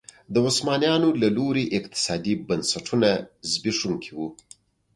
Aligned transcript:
د 0.33 0.35
عثمانیانو 0.47 1.09
له 1.21 1.29
لوري 1.37 1.65
اقتصادي 1.77 2.33
بنسټونه 2.47 3.09
زبېښونکي 3.51 4.11
وو. 4.17 4.27